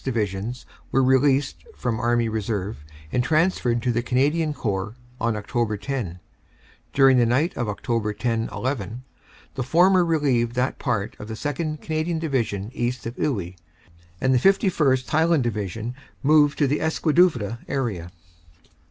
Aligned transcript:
Divisions 0.03 0.65
were 0.91 1.03
released 1.03 1.63
from 1.75 1.99
Army 1.99 2.27
Reserve 2.27 2.83
and 3.11 3.23
transferred 3.23 3.83
to 3.83 3.91
the 3.91 4.01
Canadian 4.01 4.51
Corps 4.51 4.95
on 5.19 5.35
Oct. 5.35 5.79
10. 5.81 6.19
During 6.91 7.19
the 7.19 7.25
night 7.27 7.55
of 7.55 7.67
Oct. 7.67 8.17
10 8.17 8.49
11 8.51 9.03
the 9.53 9.61
former 9.61 10.03
relieved 10.03 10.55
that 10.55 10.79
part 10.79 11.15
of 11.19 11.27
the 11.27 11.35
2nd. 11.35 11.81
Canadian 11.81 12.17
Division 12.17 12.71
east 12.73 13.05
of 13.05 13.15
Iwuy, 13.17 13.55
and 14.19 14.33
the 14.33 14.39
51st. 14.39 15.07
(High 15.07 15.25
land) 15.25 15.43
Division 15.43 15.93
moved 16.23 16.57
to 16.57 16.65
the 16.65 16.79
Escaudoeuvres 16.79 17.59
area. 17.67 18.09